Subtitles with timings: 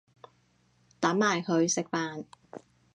[0.99, 2.25] 等埋佢食飯